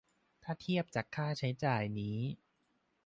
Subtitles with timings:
[0.43, 2.19] ถ้าเทียบจากค่าใช้จ่ายนี้